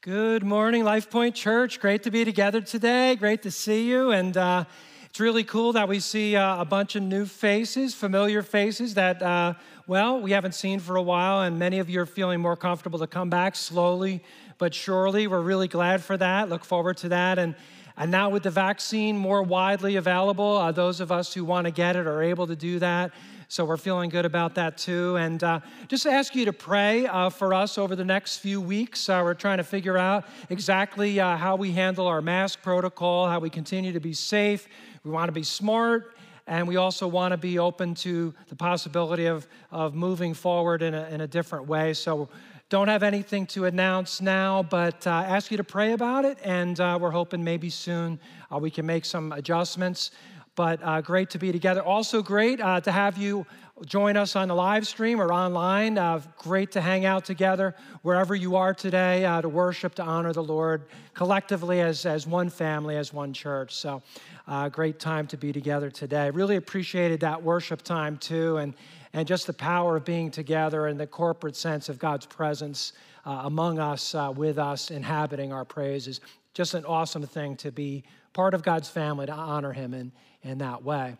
[0.00, 1.80] Good morning, Life Point Church.
[1.80, 3.16] Great to be together today.
[3.16, 4.12] Great to see you.
[4.12, 4.64] And uh,
[5.06, 9.20] it's really cool that we see uh, a bunch of new faces, familiar faces that,
[9.20, 9.54] uh,
[9.88, 11.42] well, we haven't seen for a while.
[11.42, 14.22] And many of you are feeling more comfortable to come back slowly
[14.56, 15.26] but surely.
[15.26, 16.48] We're really glad for that.
[16.48, 17.40] Look forward to that.
[17.40, 17.56] And
[18.00, 21.72] and now, with the vaccine more widely available, uh, those of us who want to
[21.72, 23.10] get it are able to do that.
[23.50, 25.16] So we're feeling good about that too.
[25.16, 29.08] And uh, just ask you to pray uh, for us over the next few weeks.
[29.08, 33.38] Uh, we're trying to figure out exactly uh, how we handle our mask protocol, how
[33.38, 34.68] we continue to be safe.
[35.02, 36.14] We want to be smart.
[36.46, 40.92] And we also want to be open to the possibility of, of moving forward in
[40.92, 41.94] a, in a different way.
[41.94, 42.28] So
[42.68, 46.36] don't have anything to announce now, but uh, ask you to pray about it.
[46.44, 48.20] And uh, we're hoping maybe soon
[48.52, 50.10] uh, we can make some adjustments
[50.58, 51.80] but uh, great to be together.
[51.84, 53.46] Also, great uh, to have you
[53.86, 55.96] join us on the live stream or online.
[55.96, 60.32] Uh, great to hang out together wherever you are today uh, to worship, to honor
[60.32, 63.72] the Lord collectively as, as one family, as one church.
[63.76, 64.02] So,
[64.48, 66.28] uh, great time to be together today.
[66.30, 68.74] Really appreciated that worship time too, and,
[69.12, 73.42] and just the power of being together and the corporate sense of God's presence uh,
[73.44, 76.20] among us, with us, inhabiting our praises.
[76.54, 80.58] Just an awesome thing to be part of God's family, to honor Him and in
[80.58, 81.16] that way.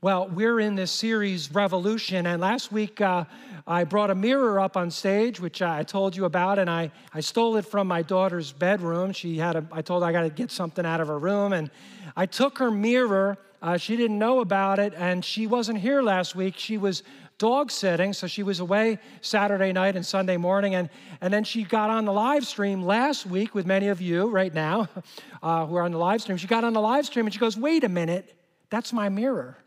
[0.00, 3.24] Well, we're in this series, Revolution, and last week uh,
[3.68, 7.20] I brought a mirror up on stage, which I told you about, and I, I
[7.20, 9.12] stole it from my daughter's bedroom.
[9.12, 11.52] She had a, I told her I got to get something out of her room,
[11.52, 11.70] and
[12.16, 13.38] I took her mirror.
[13.62, 16.54] Uh, she didn't know about it, and she wasn't here last week.
[16.56, 17.04] She was
[17.38, 20.88] dog sitting, so she was away Saturday night and Sunday morning, and,
[21.20, 24.52] and then she got on the live stream last week with many of you right
[24.54, 24.88] now
[25.42, 26.36] uh, who are on the live stream.
[26.38, 28.34] She got on the live stream, and she goes, wait a minute.
[28.70, 29.58] That's my mirror.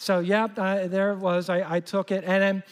[0.00, 1.50] So, yeah, uh, there it was.
[1.50, 2.24] I, I, took it.
[2.24, 2.62] And then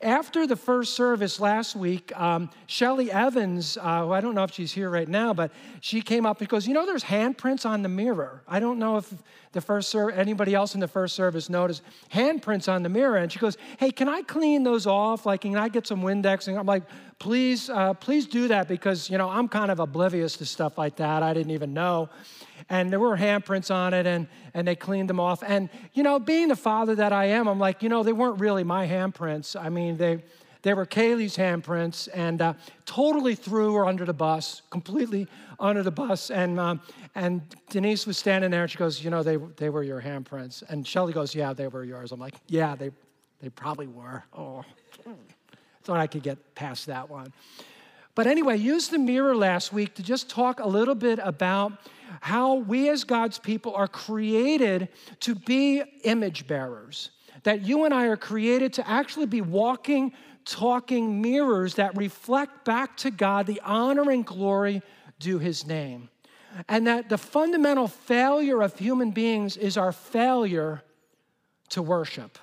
[0.00, 4.72] after the first service last week, um, Shelly Evans, uh, I don't know if she's
[4.72, 5.52] here right now, but
[5.82, 8.42] she came up and goes, you know, there's handprints on the mirror.
[8.48, 9.12] I don't know if
[9.52, 11.82] the first ser- anybody else in the first service noticed
[12.12, 13.16] handprints on the mirror.
[13.16, 15.26] And she goes, hey, can I clean those off?
[15.26, 16.48] Like, can I get some Windex?
[16.48, 16.84] And I'm like,
[17.18, 20.96] please, uh, please do that because, you know, I'm kind of oblivious to stuff like
[20.96, 21.22] that.
[21.22, 22.08] I didn't even know
[22.68, 25.42] and there were handprints on it and, and they cleaned them off.
[25.42, 28.40] And, you know, being the father that I am, I'm like, you know, they weren't
[28.40, 29.60] really my handprints.
[29.60, 30.22] I mean, they,
[30.62, 32.54] they were Kaylee's handprints and uh,
[32.84, 36.30] totally threw her under the bus, completely under the bus.
[36.30, 36.80] And, um,
[37.14, 40.62] and Denise was standing there and she goes, you know, they, they were your handprints.
[40.68, 42.12] And Shelly goes, yeah, they were yours.
[42.12, 42.90] I'm like, yeah, they,
[43.40, 44.24] they probably were.
[44.36, 44.64] Oh,
[45.88, 47.32] thought I could get past that one.
[48.14, 51.72] But anyway, use the mirror last week to just talk a little bit about
[52.20, 54.88] how we as God's people are created
[55.20, 57.10] to be image bearers.
[57.44, 60.12] That you and I are created to actually be walking,
[60.44, 64.82] talking mirrors that reflect back to God the honor and glory
[65.18, 66.08] due his name.
[66.68, 70.82] And that the fundamental failure of human beings is our failure
[71.70, 72.38] to worship,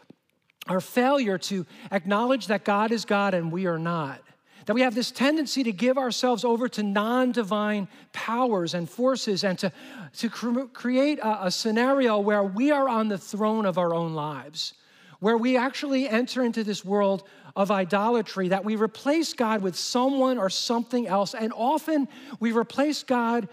[0.68, 4.22] our failure to acknowledge that God is God and we are not
[4.66, 9.44] that we have this tendency to give ourselves over to non divine powers and forces
[9.44, 9.72] and to,
[10.18, 14.14] to cre- create a, a scenario where we are on the throne of our own
[14.14, 14.74] lives,
[15.20, 20.38] where we actually enter into this world of idolatry, that we replace God with someone
[20.38, 22.08] or something else, and often
[22.40, 23.48] we replace God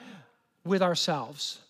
[0.65, 1.61] with ourselves.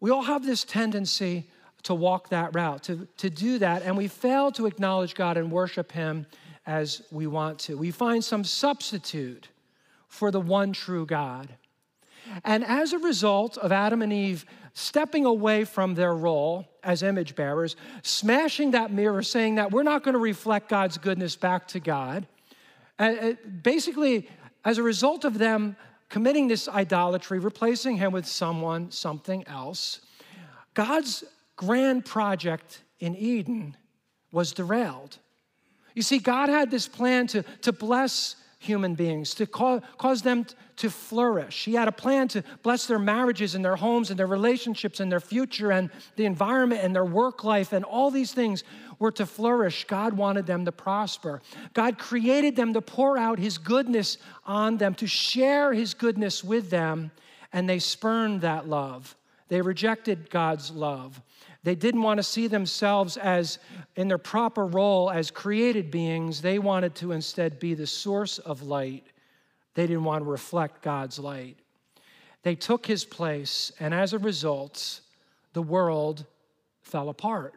[0.00, 1.48] We all have this tendency
[1.84, 5.50] to walk that route, to, to do that, and we fail to acknowledge God and
[5.50, 6.26] worship Him
[6.66, 7.76] as we want to.
[7.76, 9.48] We find some substitute
[10.08, 11.48] for the one true God.
[12.44, 17.34] And as a result of Adam and Eve stepping away from their role as image
[17.34, 21.80] bearers, smashing that mirror, saying that we're not going to reflect God's goodness back to
[21.80, 22.26] God,
[22.98, 24.28] uh, basically,
[24.64, 25.76] as a result of them
[26.08, 30.00] committing this idolatry, replacing him with someone, something else,
[30.74, 31.24] God's
[31.56, 33.76] grand project in Eden
[34.32, 35.18] was derailed.
[35.94, 40.90] You see, God had this plan to, to bless human beings, to cause, them to
[40.90, 41.64] flourish.
[41.64, 45.12] He had a plan to bless their marriages and their homes and their relationships and
[45.12, 48.64] their future and the environment and their work life and all these things
[48.98, 49.84] were to flourish.
[49.84, 51.42] God wanted them to prosper.
[51.74, 56.70] God created them to pour out His goodness on them, to share His goodness with
[56.70, 57.10] them,
[57.52, 59.14] and they spurned that love.
[59.48, 61.20] They rejected God's love.
[61.64, 63.58] They didn't want to see themselves as
[63.96, 66.42] in their proper role as created beings.
[66.42, 69.04] They wanted to instead be the source of light.
[69.74, 71.56] They didn't want to reflect God's light.
[72.42, 75.00] They took his place, and as a result,
[75.54, 76.26] the world
[76.82, 77.54] fell apart.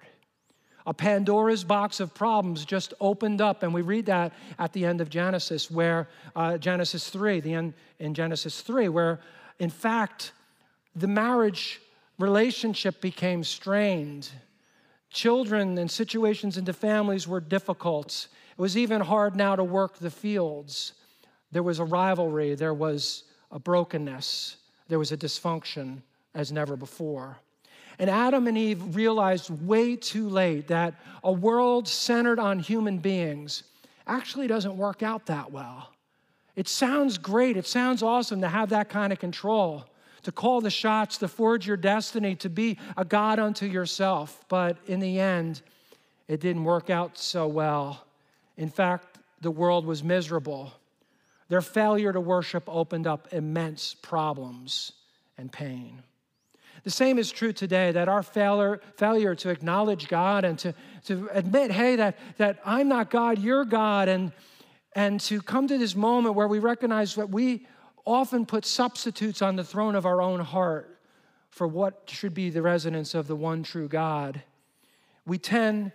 [0.86, 5.01] A Pandora's box of problems just opened up, and we read that at the end
[5.01, 9.19] of Genesis, where uh, Genesis 3, the end in Genesis 3, where
[9.59, 10.31] in fact
[10.95, 11.81] the marriage
[12.19, 14.30] relationship became strained.
[15.10, 18.28] Children and situations into families were difficult.
[18.52, 20.94] It was even hard now to work the fields.
[21.52, 26.02] There was a rivalry, there was a brokenness, there was a dysfunction
[26.34, 27.38] as never before.
[28.00, 30.94] And Adam and Eve realized way too late that
[31.24, 33.64] a world centered on human beings
[34.06, 35.94] actually doesn't work out that well.
[36.56, 39.86] It sounds great, it sounds awesome to have that kind of control,
[40.28, 44.44] to call the shots, to forge your destiny, to be a God unto yourself.
[44.50, 45.62] But in the end,
[46.28, 48.04] it didn't work out so well.
[48.58, 50.74] In fact, the world was miserable.
[51.48, 54.92] Their failure to worship opened up immense problems
[55.38, 56.04] and pain.
[56.84, 60.74] The same is true today that our failure, failure to acknowledge God and to,
[61.06, 64.34] to admit, hey, that, that I'm not God, you're God, and,
[64.94, 67.66] and to come to this moment where we recognize that we
[68.07, 70.98] often put substitutes on the throne of our own heart
[71.50, 74.42] for what should be the residence of the one true God.
[75.25, 75.92] We tend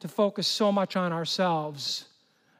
[0.00, 2.06] to focus so much on ourselves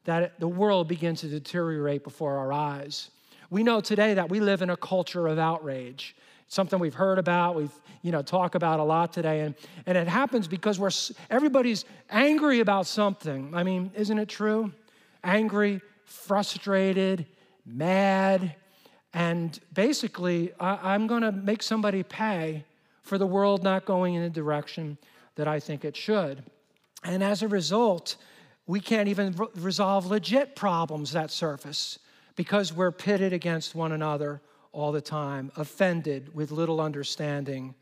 [0.04, 3.10] that the world begins to deteriorate before our eyes.
[3.50, 6.14] We know today that we live in a culture of outrage.
[6.46, 7.72] It's something we've heard about, we've
[8.02, 9.54] you know talk about a lot today, and
[9.86, 10.90] and it happens because we're
[11.30, 13.54] everybody's angry about something.
[13.54, 14.72] I mean, isn't it true?
[15.24, 17.26] Angry, frustrated,
[17.64, 18.54] mad,
[19.14, 22.64] and basically, I, I'm going to make somebody pay
[23.02, 24.96] for the world not going in the direction
[25.34, 26.42] that I think it should.
[27.04, 28.16] And as a result,
[28.66, 31.98] we can't even re- resolve legit problems that surface
[32.36, 34.40] because we're pitted against one another
[34.72, 37.74] all the time, offended with little understanding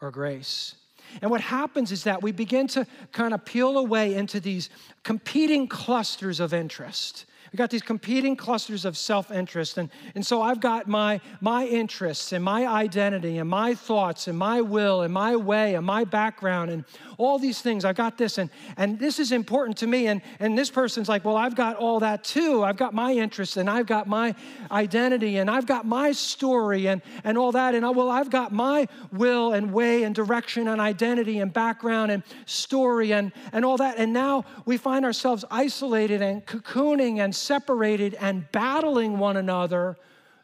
[0.00, 0.76] or grace.
[1.22, 4.70] And what happens is that we begin to kind of peel away into these
[5.02, 7.26] competing clusters of interest.
[7.52, 9.78] We got these competing clusters of self-interest.
[9.78, 14.38] And, and so I've got my, my interests and my identity and my thoughts and
[14.38, 16.84] my will and my way and my background and
[17.18, 17.84] all these things.
[17.84, 20.08] I've got this and, and this is important to me.
[20.08, 22.64] And, and this person's like, well, I've got all that too.
[22.64, 24.34] I've got my interests and I've got my
[24.70, 27.74] identity and I've got my story and, and all that.
[27.74, 32.10] And I, well, I've got my will and way and direction and identity and background
[32.10, 33.98] and story and, and all that.
[33.98, 39.96] And now we find ourselves isolated and cocooning and separated and battling one another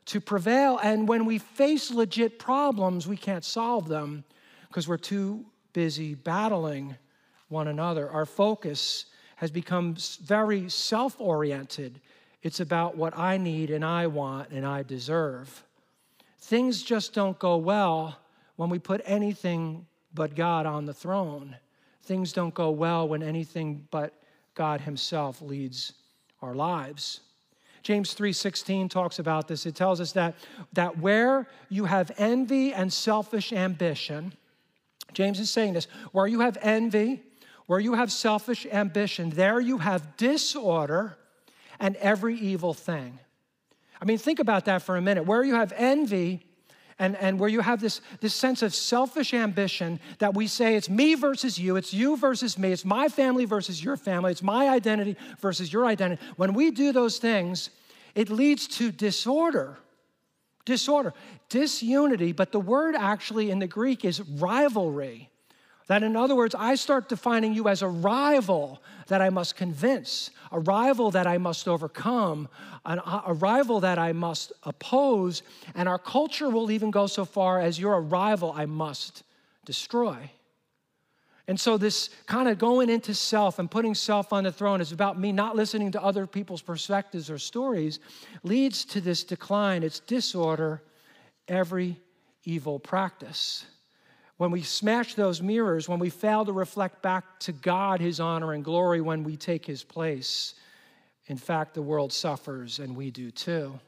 [0.06, 0.79] to prevail.
[0.83, 4.25] And when we face legit problems, we can't solve them
[4.69, 6.97] because we're too busy battling
[7.49, 8.11] one another.
[8.11, 9.06] Our focus
[9.37, 12.00] has become very self oriented.
[12.43, 15.65] It's about what I need and I want and I deserve.
[16.41, 18.19] Things just don't go well
[18.56, 21.56] when we put anything but God on the throne.
[22.03, 24.12] Things don't go well when anything but
[24.55, 25.94] God Himself leads
[26.43, 27.21] our lives.
[27.83, 29.67] James 3:16 talks about this.
[29.67, 30.37] It tells us that,
[30.73, 34.35] that where you have envy and selfish ambition,
[35.12, 37.23] James is saying this, where you have envy,
[37.67, 41.19] where you have selfish ambition, there you have disorder
[41.81, 43.19] and every evil thing.
[44.00, 45.27] I mean, think about that for a minute.
[45.27, 46.47] Where you have envy
[46.99, 50.89] and, and where you have this, this sense of selfish ambition that we say it's
[50.89, 54.69] me versus you, it's you versus me, it's my family versus your family, it's my
[54.69, 56.23] identity versus your identity.
[56.37, 57.71] When we do those things,
[58.15, 59.79] it leads to disorder.
[60.65, 61.12] Disorder,
[61.49, 65.31] disunity, but the word actually in the Greek is rivalry.
[65.93, 70.31] That, in other words, I start defining you as a rival that I must convince,
[70.51, 72.49] a rival that I must overcome,
[72.87, 75.43] an, a rival that I must oppose,
[75.75, 79.22] and our culture will even go so far as you're a rival I must
[79.67, 80.31] destroy.
[81.46, 84.93] And so, this kind of going into self and putting self on the throne is
[84.93, 87.99] about me not listening to other people's perspectives or stories,
[88.43, 89.82] leads to this decline.
[89.82, 90.81] It's disorder,
[91.49, 92.01] every
[92.44, 93.67] evil practice.
[94.43, 98.55] When we smash those mirrors, when we fail to reflect back to God his honor
[98.55, 100.55] and glory when we take his place,
[101.29, 103.79] in fact, the world suffers and we do too.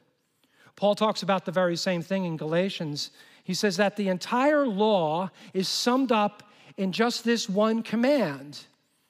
[0.77, 3.11] Paul talks about the very same thing in Galatians.
[3.43, 6.43] He says that the entire law is summed up
[6.77, 8.61] in just this one command.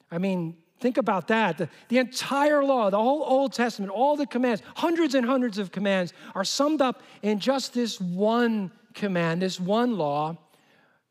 [0.09, 1.59] I mean, think about that.
[1.59, 5.71] The, the, entire law, the whole Old Testament, all the commands, hundreds and hundreds of
[5.71, 10.37] commands, are summed up in just this one command, this one law.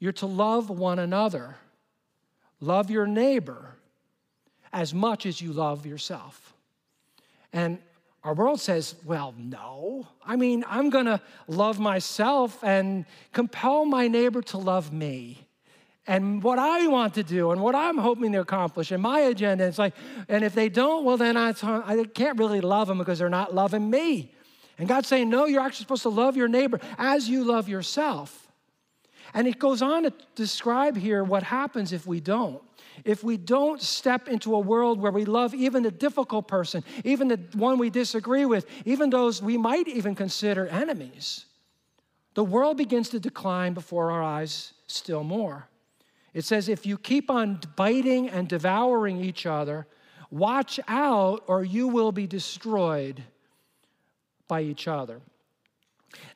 [0.04, 1.56] You're to love one another.
[2.60, 3.74] Love your neighbor
[4.70, 6.52] as much as you love yourself.
[7.54, 7.78] And
[8.22, 10.06] our world says, well, no.
[10.22, 15.46] I mean, I'm going to love myself and compel my neighbor to love me.
[16.06, 19.64] and what I want to do and what I'm hoping to accomplish and my agenda.
[19.64, 19.94] It's like,
[20.28, 23.54] and if they don't, well, then I, I can't really love them because they're not
[23.54, 24.32] loving me.
[24.78, 28.43] And God's saying, no, you're actually supposed to love your neighbor as you love yourself.
[29.34, 32.62] And it goes on to describe here what happens if we don't.
[33.04, 37.26] If we don't step into a world where we love even the difficult person, even
[37.26, 41.46] the one we disagree with, even those we might even consider enemies,
[42.34, 45.68] the world begins to decline before our eyes still more.
[46.32, 49.86] It says, if you keep on biting and devouring each other,
[50.30, 53.22] watch out or you will be destroyed
[54.46, 55.20] by each other.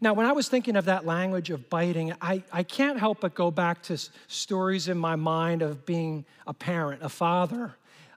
[0.00, 3.34] Now, when I was thinking of that language of biting, I, I can't help but
[3.34, 7.74] go back to stories in my mind of being a parent, a father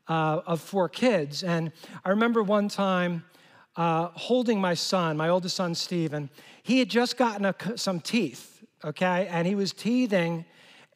[0.08, 1.44] uh, of four kids.
[1.44, 1.72] And
[2.04, 3.24] I remember one time
[3.76, 6.30] uh, holding my son, my oldest son, Stephen.
[6.64, 9.28] He had just gotten a, some teeth, okay?
[9.30, 10.46] And he was teething,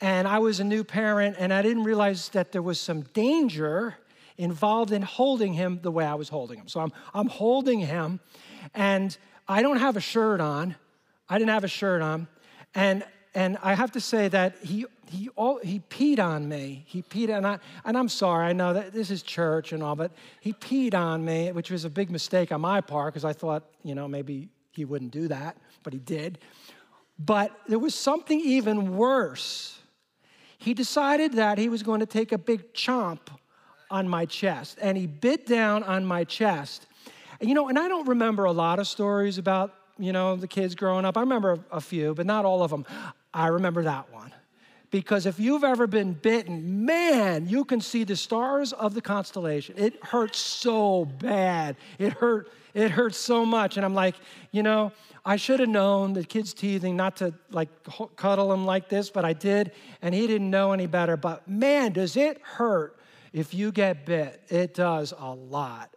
[0.02, 3.96] and I was a new parent, and I didn't realize that there was some danger
[4.38, 6.68] involved in holding him the way I was holding him.
[6.68, 8.20] So I'm, I'm holding him,
[8.74, 9.18] and
[9.48, 10.76] I don't have a shirt on.
[11.30, 12.28] I didn't have a shirt on.
[12.74, 16.84] And, and I have to say that he, he, all, he peed on me.
[16.88, 19.96] He peed, and, I, and I'm sorry, I know that this is church and all,
[19.96, 20.12] but
[20.42, 23.64] he peed on me, which was a big mistake on my part because I thought,
[23.84, 26.40] you know, maybe he wouldn't do that, but he did.
[27.18, 29.80] But there was something even worse.
[30.58, 33.20] He decided that he was going to take a big chomp
[33.90, 36.88] on my chest, and he bit down on my chest.
[37.40, 40.48] And, you know, and I don't remember a lot of stories about, you know, the
[40.48, 41.18] kids growing up.
[41.18, 42.86] I remember a few, but not all of them.
[43.34, 44.32] I remember that one.
[44.92, 49.76] Because if you've ever been bitten, man, you can see the stars of the constellation.
[49.78, 51.76] It hurts so bad.
[52.00, 53.76] It hurt, it hurts so much.
[53.76, 54.16] And I'm like,
[54.52, 54.94] you know,
[55.26, 57.68] I should have known the kid's teething not to like
[58.16, 61.18] cuddle him like this, but I did, and he didn't know any better.
[61.18, 62.98] But man, does it hurt
[63.34, 64.44] if you get bit?
[64.50, 65.90] It does a lot.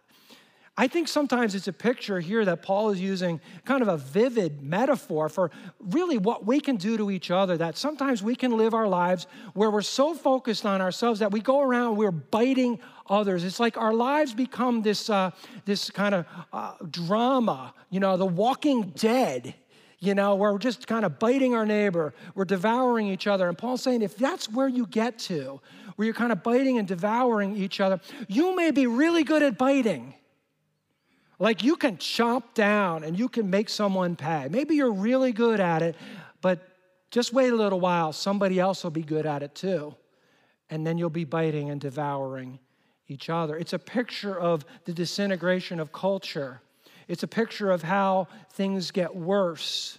[0.79, 4.63] I think sometimes it's a picture here that Paul is using kind of a vivid
[4.63, 7.57] metaphor for really what we can do to each other.
[7.57, 11.41] That sometimes we can live our lives where we're so focused on ourselves that we
[11.41, 13.43] go around, we're biting others.
[13.43, 15.31] It's like our lives become this, uh,
[15.65, 19.55] this kind of uh, drama, you know, the walking dead.
[20.01, 23.49] You know, where we're just kind of biting our neighbor, we're devouring each other.
[23.49, 25.59] And Paul's saying if that's where you get to,
[25.97, 29.57] where you're kind of biting and devouring each other, you may be really good at
[29.57, 30.13] biting
[31.39, 34.47] like you can chomp down and you can make someone pay.
[34.51, 35.95] Maybe you're really good at it,
[36.41, 36.59] but
[37.11, 38.11] just wait a little while.
[38.13, 39.95] Somebody else will be good at it too.
[40.69, 42.59] And then you'll be biting and devouring
[43.07, 43.55] each other.
[43.57, 46.61] It's a picture of the disintegration of culture.
[47.07, 49.97] It's a picture of how things get worse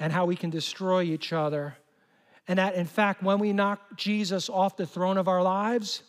[0.00, 1.76] and how we can destroy each other.
[2.48, 6.02] And that, in fact, when we knock Jesus off the throne of our lives,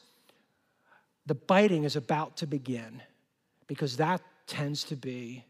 [1.25, 3.03] the biting is about to begin
[3.67, 5.45] because that tends to be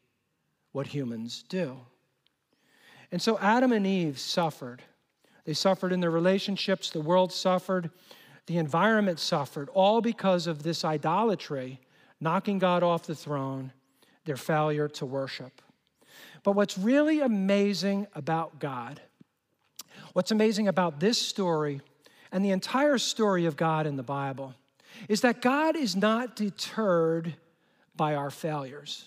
[0.72, 1.78] what humans do.
[3.12, 4.84] And so Adam and Eve suffered.
[5.46, 7.90] They suffered in their relationships, the world suffered,
[8.46, 11.80] the environment suffered, all because of this idolatry,
[12.20, 13.72] knocking God off the throne,
[14.26, 15.62] their failure to worship.
[16.44, 19.02] But what's really amazing about God,
[20.14, 21.82] what's amazing about this story
[22.32, 24.54] and the entire story of God in the Bible,
[25.08, 27.36] is that God is not deterred
[28.00, 29.04] by our failures.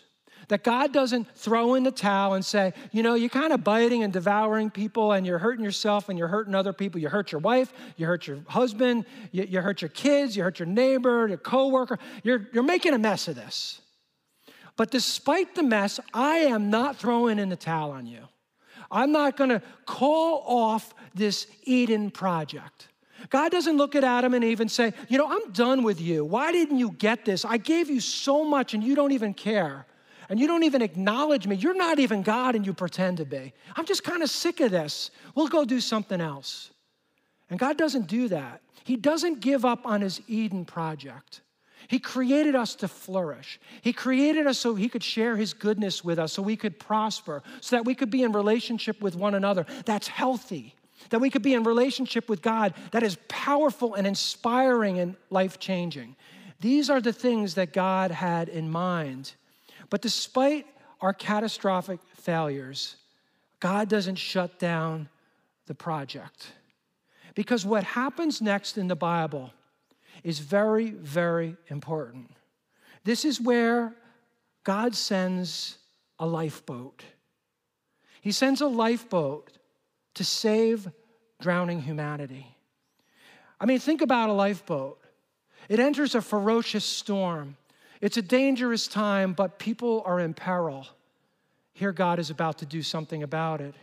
[0.49, 4.03] That God doesn't throw in the towel and say, you know, you're kind of biting
[4.03, 7.01] and devouring people and you're hurting yourself and you're hurting other people.
[7.01, 10.59] You hurt your wife, you hurt your husband, you, you hurt your kids, you hurt
[10.59, 11.99] your neighbor, your coworker.
[12.23, 13.81] You're, you're making a mess of this.
[14.77, 18.21] But despite the mess, I am not throwing in the towel on you.
[18.91, 22.89] I'm not going to call off this Eden project.
[23.31, 26.25] God doesn't look at Adam and Eve and say, You know, I'm done with you.
[26.25, 27.45] Why didn't you get this?
[27.45, 29.87] I gave you so much and you don't even care.
[30.29, 31.57] And you don't even acknowledge me.
[31.57, 33.53] You're not even God and you pretend to be.
[33.77, 35.11] I'm just kind of sick of this.
[35.35, 36.71] We'll go do something else.
[37.51, 38.63] And God doesn't do that.
[38.85, 41.43] He doesn't give up on his Eden project.
[41.89, 43.61] He created us to flourish.
[43.83, 47.43] He created us so He could share His goodness with us, so we could prosper,
[47.61, 49.67] so that we could be in relationship with one another.
[49.85, 50.77] That's healthy
[51.11, 55.59] that we could be in relationship with God that is powerful and inspiring and life
[55.59, 56.17] changing.
[56.61, 59.35] These are the things that God had in mind.
[59.91, 60.67] But despite
[61.01, 62.97] our catastrophic failures,
[63.61, 65.09] God doesn't shut down
[65.67, 66.53] the project.
[67.35, 69.53] Because what happens next in the Bible
[70.23, 72.31] is very, very important.
[73.05, 73.95] This is where
[74.65, 75.79] God sends
[76.19, 77.03] a lifeboat.
[78.21, 79.51] He sends a lifeboat
[80.15, 80.91] to save
[81.41, 82.47] drowning humanity.
[83.61, 84.99] I mean, think about a lifeboat.
[85.69, 87.57] It enters a ferocious storm.
[88.01, 90.87] It's a dangerous time, but people are in peril.
[91.73, 93.75] Here, God is about to do something about it.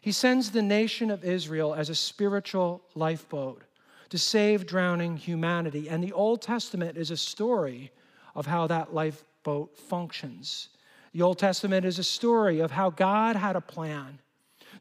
[0.00, 3.62] He sends the nation of Israel as a spiritual lifeboat
[4.08, 5.88] to save drowning humanity.
[5.88, 7.92] And the Old Testament is a story
[8.34, 10.70] of how that lifeboat functions.
[11.12, 14.18] The Old Testament is a story of how God had a plan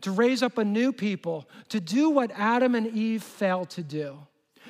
[0.02, 4.18] to raise up a new people to do what Adam and Eve failed to do.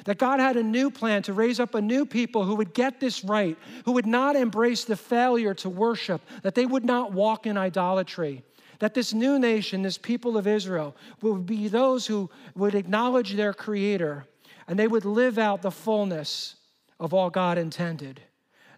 [0.05, 2.99] That God had a new plan to raise up a new people who would get
[2.99, 7.45] this right, who would not embrace the failure to worship, that they would not walk
[7.45, 8.43] in idolatry.
[8.79, 13.53] That this new nation, this people of Israel, would be those who would acknowledge their
[13.53, 14.25] Creator
[14.67, 16.55] and they would live out the fullness
[16.99, 18.21] of all God intended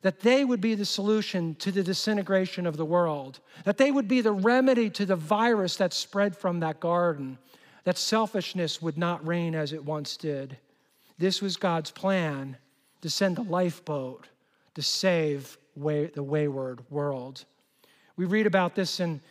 [0.04, 4.08] that they would be the solution to the disintegration of the world, that they would
[4.08, 7.38] be the remedy to the virus that spread from that garden,
[7.86, 10.58] that selfishness would not reign as it once did.
[11.18, 12.58] This was God's plan
[13.02, 14.28] to send a lifeboat
[14.76, 17.46] to save way, the wayward world.
[18.18, 19.22] We read about this in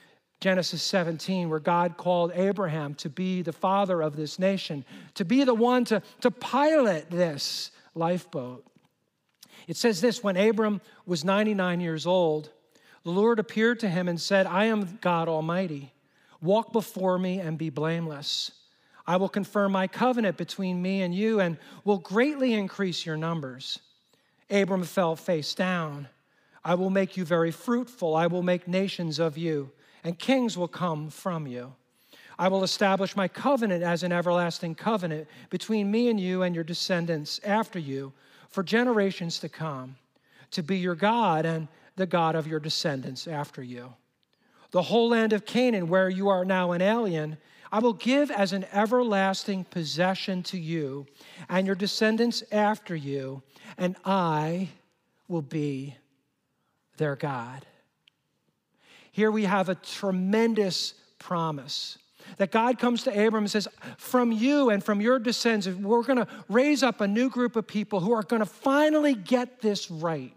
[0.41, 5.45] Genesis 17, where God called Abraham to be the father of this nation, to be
[5.45, 8.67] the one to, to pilot this lifeboat.
[9.66, 12.50] It says this when Abram was 99 years old,
[13.04, 15.92] the Lord appeared to him and said, I am God Almighty.
[16.40, 18.52] Walk before me and be blameless.
[19.07, 23.81] I will confirm my covenant between me and you and will greatly increase your numbers.
[24.50, 26.09] Abram fell face down.
[26.64, 28.14] I will make you very fruitful.
[28.14, 29.71] I will make nations of you,
[30.04, 31.75] and kings will come from you.
[32.38, 36.64] I will establish my covenant as an everlasting covenant between me and you and your
[36.64, 38.12] descendants after you
[38.52, 39.97] for generations to come,
[40.52, 43.92] to be your God and the God of your descendants after you.
[44.71, 47.38] The whole land of Canaan, where you are now an alien,
[47.71, 51.06] I will give as an everlasting possession to you
[51.49, 53.42] and your descendants after you,
[53.78, 54.68] and I
[55.28, 55.97] will be
[56.99, 57.66] their God.
[59.11, 61.97] Here we have a tremendous promise
[62.39, 66.18] that God comes to Abram and says, From you and from your descendants, we're going
[66.18, 69.90] to raise up a new group of people who are going to finally get this
[69.90, 70.35] right.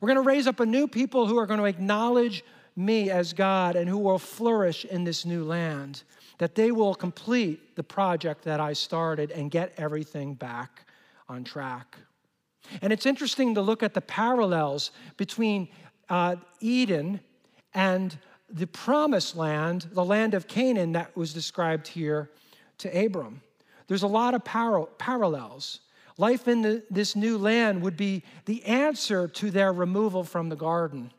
[0.00, 2.44] We're going to raise up a new people who are going to acknowledge
[2.76, 6.02] me as God and who will flourish in this new land,
[6.38, 10.86] that they will complete the project that I started and get everything back
[11.28, 11.98] on track.
[12.82, 15.68] And it's interesting to look at the parallels between
[16.08, 17.20] uh, Eden
[17.74, 18.16] and
[18.52, 22.30] the promised land, the land of Canaan that was described here
[22.78, 23.42] to Abram.
[23.86, 25.80] There's a lot of par- parallels.
[26.16, 30.56] Life in the, this new land would be the answer to their removal from the
[30.56, 31.12] garden.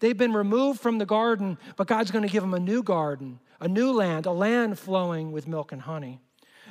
[0.00, 3.40] They've been removed from the garden, but God's going to give them a new garden,
[3.60, 6.20] a new land, a land flowing with milk and honey.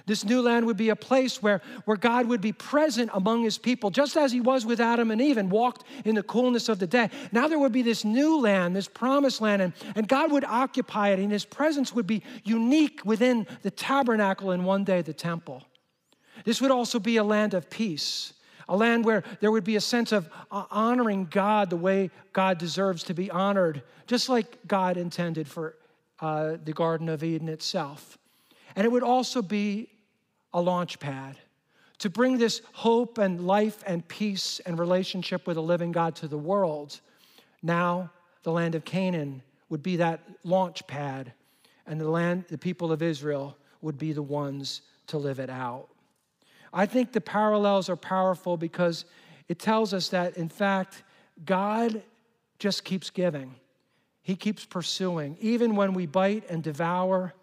[0.07, 3.57] This new land would be a place where, where God would be present among his
[3.57, 6.79] people, just as he was with Adam and Eve and walked in the coolness of
[6.79, 7.09] the day.
[7.33, 11.09] Now there would be this new land, this promised land, and, and God would occupy
[11.09, 15.61] it, and his presence would be unique within the tabernacle and one day the temple.
[16.45, 18.31] This would also be a land of peace,
[18.69, 22.57] a land where there would be a sense of uh, honoring God the way God
[22.59, 25.75] deserves to be honored, just like God intended for
[26.21, 28.17] uh, the Garden of Eden itself.
[28.73, 29.89] And it would also be
[30.53, 31.37] a launch pad
[31.99, 36.27] to bring this hope and life and peace and relationship with a living God to
[36.27, 36.99] the world.
[37.63, 38.11] Now,
[38.43, 41.33] the land of Canaan would be that launch pad,
[41.85, 45.87] and the land, the people of Israel would be the ones to live it out.
[46.73, 49.05] I think the parallels are powerful because
[49.47, 51.03] it tells us that, in fact,
[51.45, 52.03] God
[52.59, 53.55] just keeps giving.
[54.21, 55.37] He keeps pursuing.
[55.39, 57.33] Even when we bite and devour,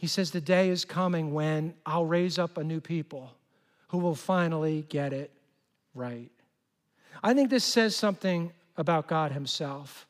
[0.00, 3.34] he says, The day is coming when I'll raise up a new people
[3.88, 5.30] who will finally get it
[5.94, 6.30] right.
[7.22, 10.06] I think this says something about God Himself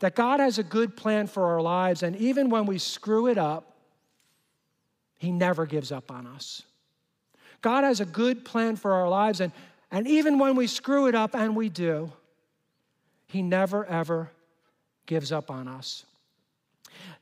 [0.00, 3.38] that God has a good plan for our lives, and even when we screw it
[3.38, 3.76] up,
[5.18, 6.62] He never gives up on us.
[7.62, 9.52] God has a good plan for our lives, and,
[9.92, 12.10] and even when we screw it up, and we do,
[13.28, 14.32] He never, ever
[15.06, 16.04] gives up on us.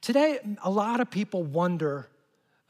[0.01, 2.09] Today, a lot of people wonder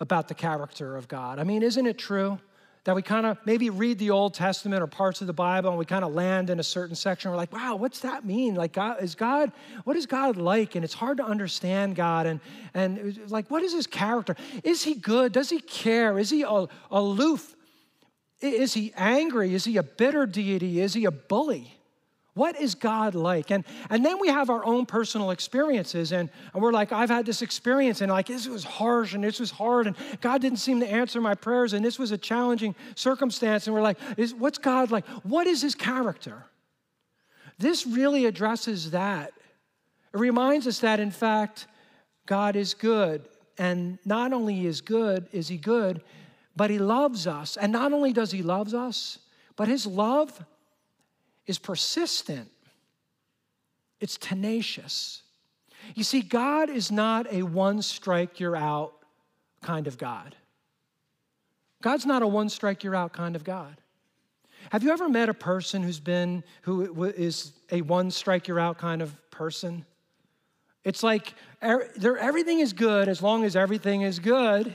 [0.01, 1.39] about the character of God.
[1.39, 2.39] I mean, isn't it true
[2.85, 5.79] that we kind of maybe read the Old Testament or parts of the Bible and
[5.79, 7.31] we kind of land in a certain section?
[7.31, 8.55] We're like, wow, what's that mean?
[8.55, 9.53] Like, God, is God,
[9.85, 10.77] what is God like?
[10.77, 12.27] And it's hard to understand God.
[12.27, 12.41] And,
[12.75, 14.37] and like, what is his character?
[14.63, 15.33] Is he good?
[15.33, 16.19] Does he care?
[16.19, 16.43] Is he
[16.91, 17.55] aloof?
[18.41, 19.55] Is he angry?
[19.55, 20.81] Is he a bitter deity?
[20.81, 21.73] Is he a bully?
[22.37, 23.51] What is God like?
[23.51, 27.25] And, and then we have our own personal experiences, and, and we're like, I've had
[27.25, 30.81] this experience, and like, this was harsh, and this was hard, and God didn't seem
[30.81, 33.67] to answer my prayers, and this was a challenging circumstance.
[33.67, 35.07] And we're like, is, what's God like?
[35.23, 36.45] What is his character?
[37.59, 39.33] This really addresses that.
[40.13, 41.67] It reminds us that, in fact,
[42.27, 43.27] God is good.
[43.57, 46.03] And not only is good, is he good,
[46.55, 47.57] but he loves us.
[47.57, 49.21] And not only does he love us,
[49.57, 50.45] but his love
[51.47, 52.51] is persistent,
[54.01, 55.23] it's tenacious.
[55.95, 58.93] You see, God is not a one strike, you're out
[59.63, 60.35] kind of God.
[61.83, 63.77] God's not a one strike, you're out kind of God.
[64.71, 68.79] Have you ever met a person who's been, who is a one strike, you're out
[68.79, 69.85] kind of person?
[70.83, 74.75] It's like er, everything is good as long as everything is good.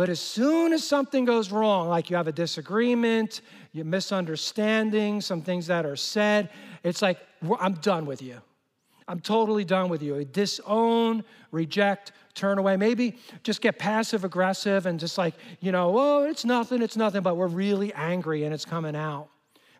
[0.00, 5.42] But as soon as something goes wrong, like you have a disagreement, you misunderstanding, some
[5.42, 6.48] things that are said,
[6.82, 7.18] it's like,
[7.60, 8.40] I'm done with you.
[9.06, 10.24] I'm totally done with you.
[10.24, 12.78] Disown, reject, turn away.
[12.78, 17.20] Maybe just get passive aggressive and just like, you know, oh, it's nothing, it's nothing,
[17.20, 19.28] but we're really angry and it's coming out.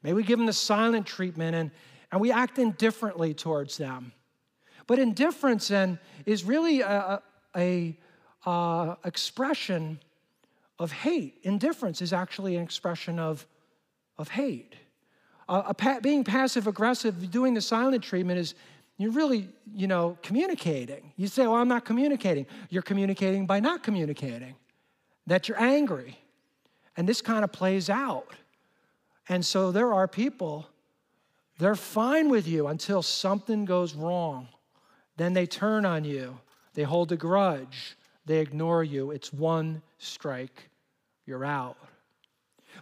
[0.03, 1.71] Maybe we give them the silent treatment and,
[2.13, 4.13] and we act indifferently towards them.
[4.87, 7.23] But indifference then is really a,
[7.57, 7.97] a,
[8.45, 9.99] uh, expression
[10.81, 11.39] of hate.
[11.43, 13.47] Indifference is actually an expression of,
[14.19, 14.75] of hate.
[15.47, 18.55] Uh, pa- being passive aggressive, doing the silent treatment is
[18.97, 21.13] you're really, you know, communicating.
[21.17, 22.47] You say, well, I'm not communicating.
[22.71, 24.55] You're communicating by not communicating,
[25.27, 26.19] that you're angry.
[26.97, 28.33] And this kind of plays out.
[29.29, 30.67] And so there are people,
[31.59, 34.49] they're fine with you until something goes wrong.
[35.19, 36.39] Then they turn on you,
[36.73, 39.11] they hold a grudge, they ignore you.
[39.11, 40.70] It's one strike,
[41.31, 41.77] you're out.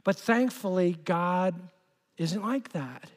[0.05, 1.55] But thankfully, God
[2.17, 3.11] isn't like that.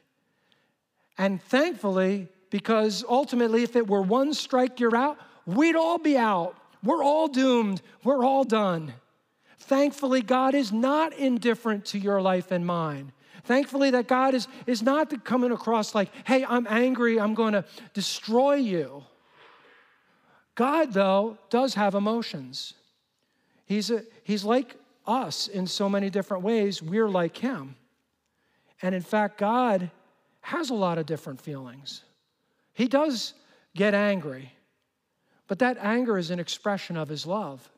[1.16, 5.16] And thankfully, because ultimately, if it were one strike, you're out,
[5.46, 6.54] we'd all be out.
[6.84, 7.80] We're all doomed.
[8.04, 8.92] We're all done.
[9.58, 13.12] Thankfully, God is not indifferent to your life and mine.
[13.44, 17.64] Thankfully, that God is, is not coming across like, hey, I'm angry, I'm going to
[17.94, 19.04] destroy you.
[20.54, 22.74] God, though, does have emotions.
[23.64, 26.82] He's, a, he's like us in so many different ways.
[26.82, 27.76] We're like him.
[28.80, 29.90] And in fact, God
[30.40, 32.02] has a lot of different feelings.
[32.72, 33.34] He does
[33.74, 34.52] get angry,
[35.46, 37.68] but that anger is an expression of his love.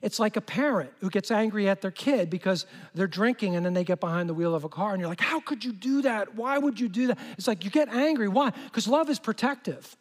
[0.00, 3.74] It's like a parent who gets angry at their kid because they're drinking and then
[3.74, 6.02] they get behind the wheel of a car and you're like, How could you do
[6.02, 6.34] that?
[6.34, 7.18] Why would you do that?
[7.36, 8.28] It's like you get angry.
[8.28, 8.50] Why?
[8.50, 9.96] Because love is protective.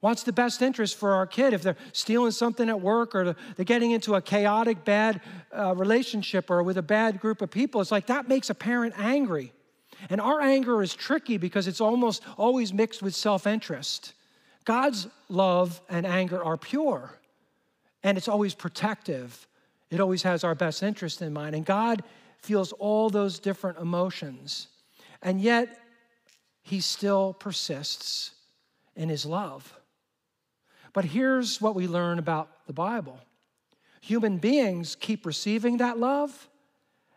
[0.00, 3.64] What's the best interest for our kid if they're stealing something at work or they're
[3.64, 5.20] getting into a chaotic, bad
[5.52, 7.80] uh, relationship or with a bad group of people?
[7.80, 9.52] It's like that makes a parent angry.
[10.08, 14.14] And our anger is tricky because it's almost always mixed with self interest.
[14.64, 17.18] God's love and anger are pure,
[18.04, 19.46] and it's always protective.
[19.90, 21.56] It always has our best interest in mind.
[21.56, 22.04] And God
[22.36, 24.68] feels all those different emotions,
[25.22, 25.80] and yet
[26.62, 28.32] He still persists
[28.94, 29.77] in His love.
[30.98, 33.20] But here's what we learn about the Bible
[34.00, 36.48] human beings keep receiving that love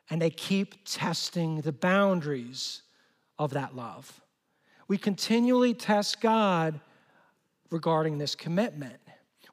[0.08, 2.84] and they keep testing the boundaries
[3.39, 4.22] of that love.
[4.88, 6.80] We continually test God
[7.72, 9.00] regarding this commitment.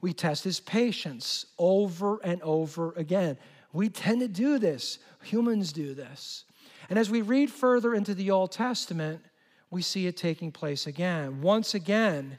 [0.02, 3.38] We test his patience over and over again.
[3.72, 6.44] We tend to do this, humans do this.
[6.90, 9.22] And as we read further into the Old Testament,
[9.70, 11.40] we see it taking place again.
[11.40, 12.38] Once again,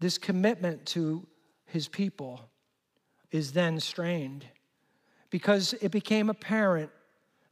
[0.00, 1.26] this commitment to
[1.66, 2.48] his people
[3.30, 4.44] is then strained
[5.30, 6.90] because it became apparent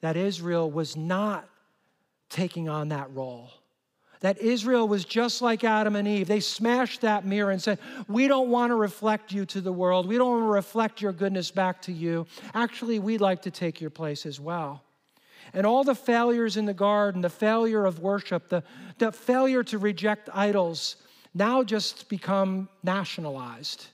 [0.01, 1.49] that Israel was not
[2.29, 3.51] taking on that role.
[4.21, 6.27] That Israel was just like Adam and Eve.
[6.27, 7.79] They smashed that mirror and said,
[8.09, 10.09] We don't want to reflect you to the world.
[10.09, 12.27] We don't want to reflect your goodness back to you.
[12.55, 14.83] Actually, we'd like to take your place as well.
[15.53, 18.65] And all the failures in the garden, the failure of worship, the,
[18.99, 20.97] the failure to reject idols,
[21.37, 23.89] now just become nationalized.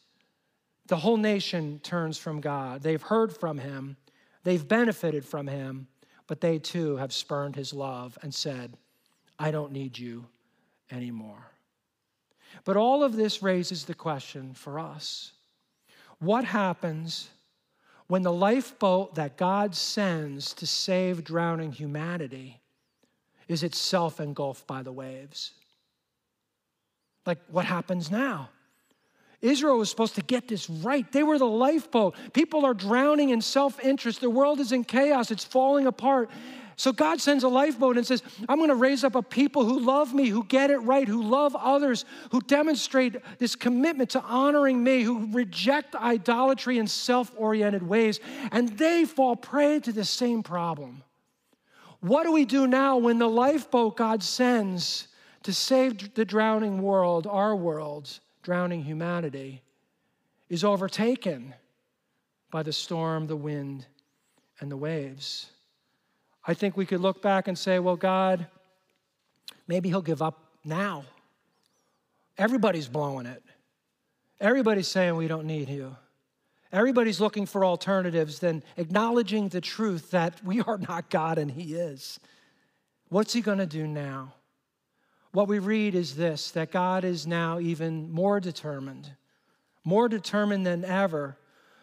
[0.86, 2.82] The whole nation turns from God.
[2.82, 3.96] They've heard from him,
[4.44, 5.88] they've benefited from him,
[6.28, 8.74] but they too have spurned his love and said,
[9.38, 10.26] I don't need you
[10.90, 11.50] anymore.
[12.64, 15.32] But all of this raises the question for us
[16.20, 17.28] what happens
[18.06, 22.60] when the lifeboat that God sends to save drowning humanity
[23.48, 25.54] is itself engulfed by the waves?
[27.26, 28.50] Like, what happens now?
[29.40, 31.10] Israel was supposed to get this right.
[31.10, 32.14] They were the lifeboat.
[32.32, 34.20] People are drowning in self interest.
[34.20, 36.30] The world is in chaos, it's falling apart.
[36.76, 39.78] So God sends a lifeboat and says, I'm going to raise up a people who
[39.80, 44.82] love me, who get it right, who love others, who demonstrate this commitment to honoring
[44.82, 48.20] me, who reject idolatry and self oriented ways.
[48.52, 51.02] And they fall prey to the same problem.
[52.00, 55.08] What do we do now when the lifeboat God sends
[55.44, 59.62] to save the drowning world, our world, drowning humanity,
[60.48, 61.54] is overtaken
[62.50, 63.86] by the storm, the wind,
[64.60, 65.50] and the waves?
[66.46, 68.46] I think we could look back and say, well, God,
[69.66, 71.04] maybe He'll give up now.
[72.36, 73.42] Everybody's blowing it.
[74.40, 75.96] Everybody's saying we don't need you.
[76.72, 81.74] Everybody's looking for alternatives, then acknowledging the truth that we are not God and He
[81.74, 82.18] is.
[83.08, 84.34] What's He going to do now?
[85.32, 89.10] What we read is this that God is now even more determined,
[89.84, 91.36] more determined than ever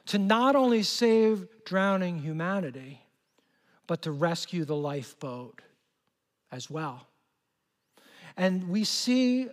[0.08, 3.02] to not only save drowning humanity,
[3.88, 5.62] but to rescue the lifeboat
[6.52, 7.08] as well.
[8.38, 9.48] And we see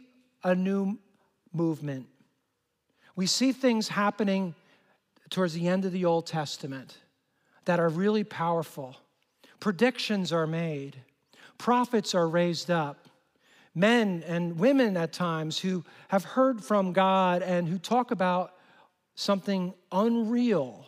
[0.44, 0.98] a new
[1.52, 2.06] movement.
[3.16, 4.54] We see things happening
[5.30, 6.98] towards the end of the Old Testament
[7.64, 8.96] that are really powerful.
[9.58, 10.96] Predictions are made,
[11.58, 13.08] prophets are raised up,
[13.76, 18.54] men and women at times who have heard from God and who talk about
[19.14, 20.86] something unreal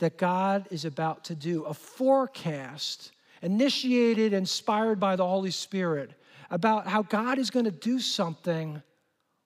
[0.00, 6.10] that God is about to do, a forecast initiated, inspired by the Holy Spirit
[6.50, 8.82] about how God is going to do something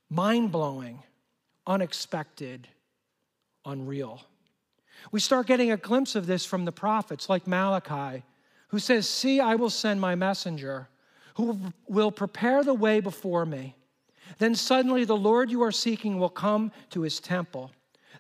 [0.09, 1.03] mind blowing,
[1.67, 2.69] unexpected,
[3.67, 4.23] unreal.
[5.13, 8.25] We start getting a glimpse of this from the prophets like Malachi,
[8.69, 10.89] who says, See, I will send my messenger
[11.37, 13.77] who will prepare the way before me.
[14.39, 17.71] Then suddenly the Lord you are seeking will come to his temple.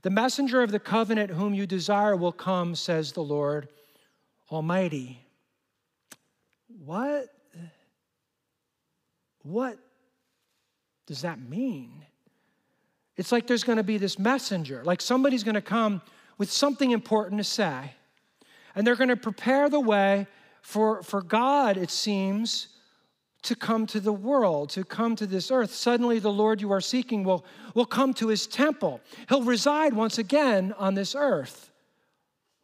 [0.02, 3.68] The messenger of the covenant whom you desire will come, says the Lord
[4.52, 5.18] Almighty.
[6.84, 7.28] What?
[9.42, 9.78] What
[11.06, 12.04] does that mean?
[13.16, 16.02] It's like there's going to be this messenger, like somebody's going to come
[16.36, 17.92] with something important to say.
[18.74, 20.26] And they're going to prepare the way
[20.60, 22.68] for, for God, it seems,
[23.46, 25.72] to come to the world, to come to this earth.
[25.72, 29.00] Suddenly, the Lord you are seeking will, will come to his temple.
[29.28, 31.70] He'll reside once again on this earth.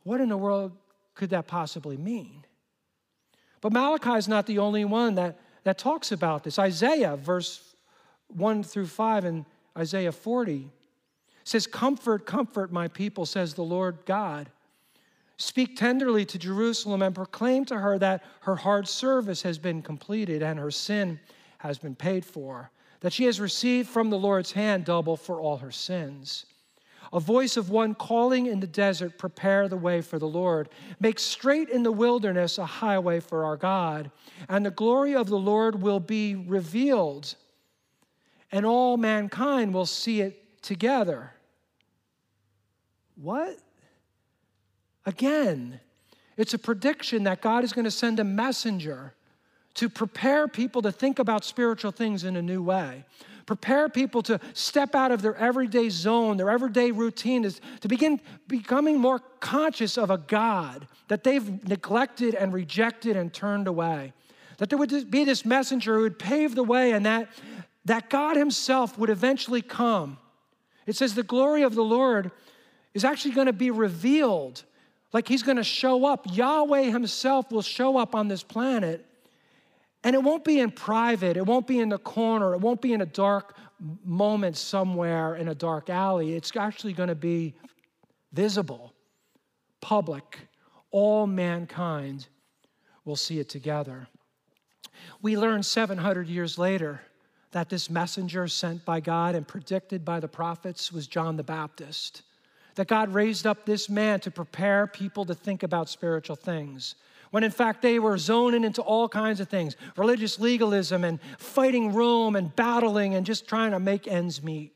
[0.04, 0.72] What in the world
[1.14, 2.44] could that possibly mean?
[3.60, 6.58] But Malachi is not the only one that, that talks about this.
[6.58, 7.74] Isaiah, verse
[8.28, 9.44] 1 through 5, and
[9.78, 10.68] Isaiah 40
[11.44, 14.50] says, Comfort, comfort my people, says the Lord God.
[15.42, 20.40] Speak tenderly to Jerusalem and proclaim to her that her hard service has been completed
[20.40, 21.18] and her sin
[21.58, 25.56] has been paid for, that she has received from the Lord's hand double for all
[25.56, 26.46] her sins.
[27.12, 30.68] A voice of one calling in the desert, prepare the way for the Lord.
[31.00, 34.12] Make straight in the wilderness a highway for our God.
[34.48, 37.34] And the glory of the Lord will be revealed,
[38.52, 41.32] and all mankind will see it together.
[43.16, 43.58] What?
[45.06, 45.80] Again,
[46.36, 49.14] it's a prediction that God is going to send a messenger
[49.74, 53.04] to prepare people to think about spiritual things in a new way.
[53.46, 58.20] Prepare people to step out of their everyday zone, their everyday routine, is to begin
[58.46, 64.12] becoming more conscious of a God that they've neglected and rejected and turned away.
[64.58, 67.28] That there would be this messenger who would pave the way and that,
[67.84, 70.18] that God Himself would eventually come.
[70.86, 72.30] It says the glory of the Lord
[72.94, 74.62] is actually going to be revealed
[75.12, 76.26] like he's going to show up.
[76.30, 79.06] Yahweh himself will show up on this planet.
[80.04, 82.92] And it won't be in private, it won't be in the corner, it won't be
[82.92, 83.56] in a dark
[84.04, 86.34] moment somewhere in a dark alley.
[86.34, 87.54] It's actually going to be
[88.32, 88.92] visible,
[89.80, 90.38] public.
[90.90, 92.26] All mankind
[93.04, 94.08] will see it together.
[95.20, 97.00] We learn 700 years later
[97.52, 102.22] that this messenger sent by God and predicted by the prophets was John the Baptist
[102.74, 106.94] that God raised up this man to prepare people to think about spiritual things.
[107.30, 111.92] When in fact they were zoning into all kinds of things religious legalism and fighting
[111.92, 114.72] Rome and battling and just trying to make ends meet.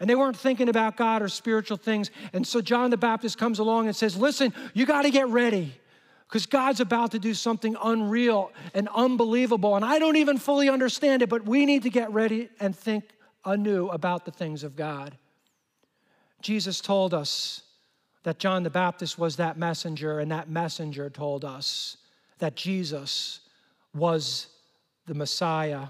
[0.00, 2.10] And they weren't thinking about God or spiritual things.
[2.32, 5.74] And so John the Baptist comes along and says, Listen, you got to get ready
[6.26, 9.76] because God's about to do something unreal and unbelievable.
[9.76, 13.04] And I don't even fully understand it, but we need to get ready and think
[13.44, 15.16] anew about the things of God.
[16.44, 17.62] Jesus told us
[18.22, 21.96] that John the Baptist was that messenger, and that messenger told us
[22.38, 23.40] that Jesus
[23.94, 24.48] was
[25.06, 25.86] the Messiah,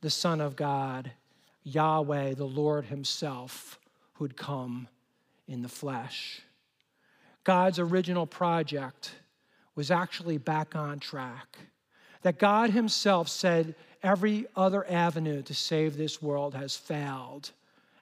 [0.00, 1.10] the Son of God,
[1.64, 3.80] Yahweh, the Lord Himself,
[4.14, 4.86] who'd come
[5.48, 6.42] in the flesh.
[7.42, 9.16] God's original project
[9.74, 11.58] was actually back on track.
[12.22, 17.50] That God Himself said every other avenue to save this world has failed.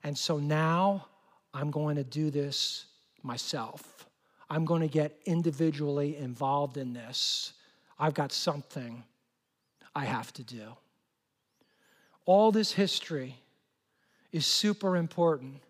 [0.05, 1.07] And so now
[1.57, 2.85] I'm going to do this
[3.23, 4.07] myself.
[4.51, 7.55] I'm going to get individually involved in this.
[7.99, 9.03] I've got something
[9.95, 10.77] I have to do.
[12.27, 13.37] All this history
[14.33, 15.62] is super important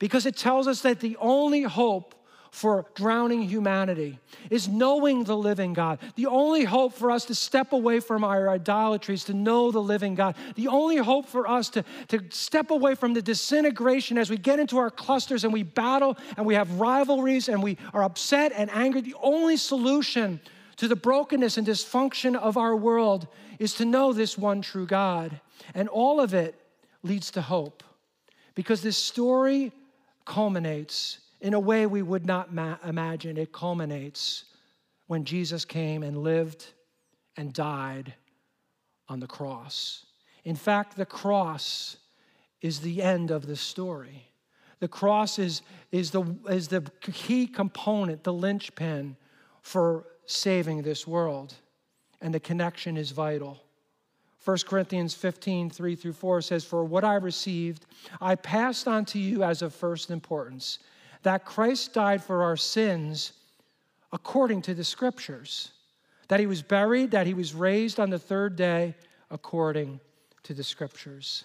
[0.00, 2.16] because it tells us that the only hope
[2.52, 4.18] for drowning humanity
[4.50, 5.98] is knowing the living God.
[6.16, 10.14] The only hope for us to step away from our idolatries, to know the living
[10.14, 10.36] God.
[10.54, 14.60] The only hope for us to, to step away from the disintegration as we get
[14.60, 18.70] into our clusters and we battle and we have rivalries and we are upset and
[18.70, 19.00] angry.
[19.00, 20.38] The only solution
[20.76, 25.40] to the brokenness and dysfunction of our world is to know this one true God.
[25.74, 26.54] And all of it
[27.02, 27.82] leads to hope
[28.54, 29.72] because this story
[30.26, 33.36] culminates in a way we would not ma- imagine.
[33.36, 34.44] It culminates
[35.08, 36.66] when Jesus came and lived
[37.36, 38.14] and died
[39.08, 40.06] on the cross.
[40.44, 41.96] In fact, the cross
[42.62, 44.28] is the end of the story.
[44.78, 49.16] The cross is, is, the, is the key component, the linchpin
[49.62, 51.54] for saving this world.
[52.20, 53.60] And the connection is vital.
[54.44, 57.86] 1 Corinthians 15, 3 through 4 says, For what I received,
[58.20, 60.78] I passed on to you as of first importance
[61.22, 63.32] that Christ died for our sins
[64.12, 65.72] according to the scriptures,
[66.28, 68.94] that he was buried, that he was raised on the third day
[69.30, 70.00] according
[70.42, 71.44] to the scriptures.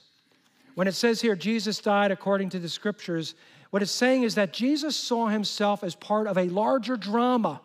[0.75, 3.35] When it says here, Jesus died according to the scriptures,
[3.69, 7.61] what it's saying is that Jesus saw himself as part of a larger drama.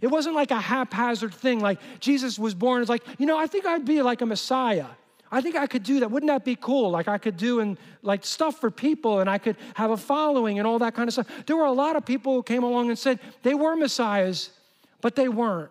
[0.00, 3.46] It wasn't like a haphazard thing, like Jesus was born It's like, you know, I
[3.46, 4.86] think I'd be like a Messiah.
[5.30, 6.10] I think I could do that.
[6.10, 6.90] Wouldn't that be cool?
[6.90, 10.58] Like I could do and like stuff for people and I could have a following
[10.58, 11.28] and all that kind of stuff.
[11.46, 14.50] There were a lot of people who came along and said they were messiahs,
[15.00, 15.70] but they weren't.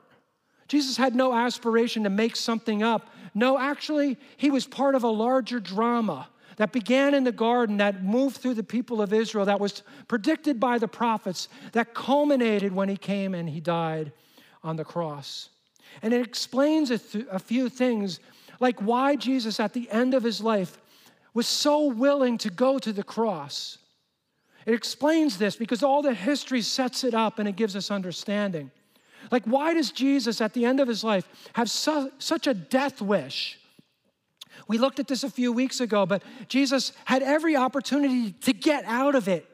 [0.67, 3.10] Jesus had no aspiration to make something up.
[3.34, 8.04] No, actually, he was part of a larger drama that began in the garden, that
[8.04, 12.89] moved through the people of Israel, that was predicted by the prophets, that culminated when
[12.89, 14.12] he came and he died
[14.63, 15.50] on the cross.
[16.02, 18.20] And it explains a, th- a few things
[18.60, 20.78] like why Jesus, at the end of his life,
[21.34, 23.78] was so willing to go to the cross.
[24.65, 28.72] It explains this because all the history sets it up and it gives us understanding.
[29.32, 33.02] Like, why does Jesus, at the end of his life, have su- such a death
[33.02, 33.60] wish?
[34.67, 38.84] We looked at this a few weeks ago, but Jesus had every opportunity to get
[38.86, 39.46] out of it.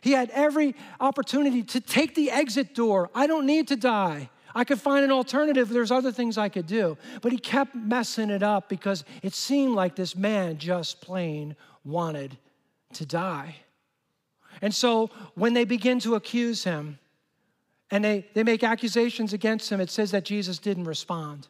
[0.00, 3.10] He had every opportunity to take the exit door.
[3.14, 4.30] I don't need to die.
[4.54, 5.68] I could find an alternative.
[5.68, 6.96] There's other things I could do.
[7.20, 12.36] But he kept messing it up because it seemed like this man just plain wanted
[12.94, 13.56] to die.
[14.60, 16.98] And so when they begin to accuse him
[17.90, 21.48] and they, they make accusations against him, it says that Jesus didn't respond.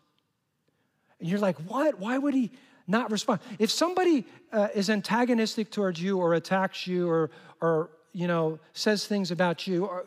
[1.20, 1.98] And you're like, what?
[1.98, 2.50] Why would he
[2.86, 3.40] not respond?
[3.58, 9.06] If somebody uh, is antagonistic towards you or attacks you or, or you know, says
[9.06, 10.04] things about you, or,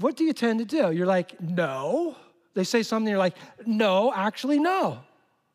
[0.00, 0.90] what do you tend to do?
[0.92, 2.16] You're like, no.
[2.54, 3.36] They say something, you're like,
[3.66, 5.00] no, actually, no.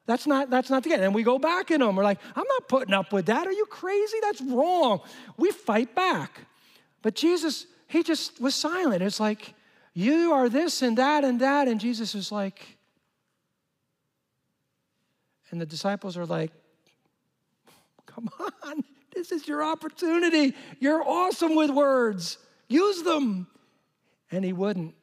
[0.06, 1.04] That's not, that's not the end.
[1.04, 1.96] And we go back in them.
[1.96, 3.48] We're like, I'm not putting up with that.
[3.48, 4.18] Are you crazy?
[4.22, 5.02] That's wrong.
[5.38, 6.42] We fight back.
[7.02, 9.02] But Jesus, he just was silent.
[9.02, 9.56] It's like,
[9.94, 11.68] you are this and that and that.
[11.68, 12.78] And Jesus is like,
[15.50, 16.52] and the disciples are like,
[18.06, 18.84] come on,
[19.16, 20.54] this is your opportunity.
[20.80, 22.38] You're awesome with words.
[22.68, 23.48] Use them
[24.32, 24.96] and he wouldn't.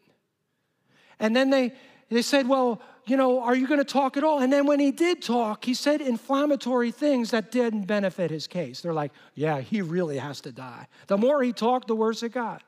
[1.19, 1.73] And then they,
[2.11, 4.41] they said, Well, you know, are you going to talk at all?
[4.41, 8.81] And then when he did talk, he said inflammatory things that didn't benefit his case.
[8.81, 10.87] They're like, Yeah, he really has to die.
[11.07, 12.63] The more he talked, the worse it got.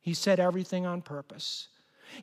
[0.00, 1.68] He said everything on purpose.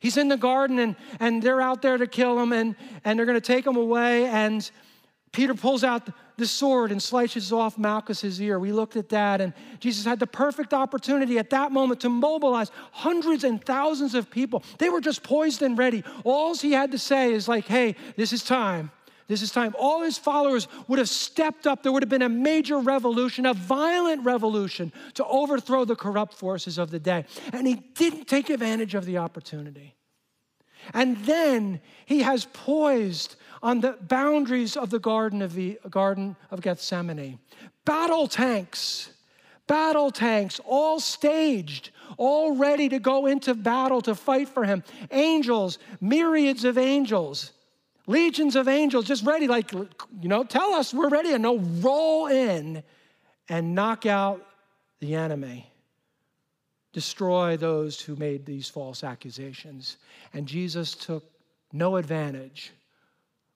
[0.00, 3.26] He's in the garden and, and they're out there to kill him and, and they're
[3.26, 4.26] going to take him away.
[4.26, 4.68] And
[5.32, 8.58] Peter pulls out the sword and slices off Malchus's ear.
[8.58, 12.70] We looked at that, and Jesus had the perfect opportunity at that moment to mobilize
[12.92, 14.62] hundreds and thousands of people.
[14.78, 16.04] They were just poised and ready.
[16.24, 18.90] All he had to say is, like, hey, this is time.
[19.26, 19.74] This is time.
[19.78, 21.82] All his followers would have stepped up.
[21.82, 26.78] There would have been a major revolution, a violent revolution to overthrow the corrupt forces
[26.78, 27.26] of the day.
[27.52, 29.96] And he didn't take advantage of the opportunity.
[30.94, 36.60] And then he has poised on the boundaries of the Garden of, the Garden of
[36.60, 37.38] Gethsemane.
[37.84, 39.10] Battle tanks,
[39.66, 44.82] battle tanks, all staged, all ready to go into battle to fight for him.
[45.10, 47.52] Angels, myriads of angels,
[48.06, 52.26] legions of angels, just ready, like, you know, tell us we're ready, and no, roll
[52.26, 52.82] in
[53.48, 54.44] and knock out
[55.00, 55.70] the enemy.
[56.92, 59.98] destroy those who made these false accusations.
[60.34, 61.24] And Jesus took
[61.72, 62.72] no advantage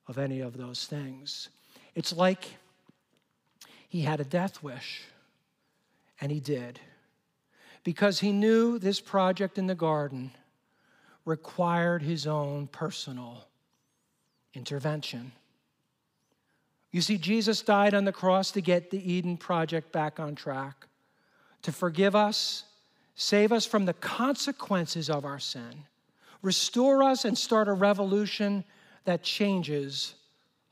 [0.07, 1.49] of any of those things.
[1.95, 2.45] It's like
[3.87, 5.03] he had a death wish,
[6.19, 6.79] and he did.
[7.83, 10.31] Because he knew this project in the garden
[11.25, 13.45] required his own personal
[14.53, 15.31] intervention.
[16.91, 20.87] You see, Jesus died on the cross to get the Eden project back on track,
[21.63, 22.65] to forgive us,
[23.15, 25.85] save us from the consequences of our sin,
[26.41, 28.63] restore us, and start a revolution
[29.05, 30.15] that changes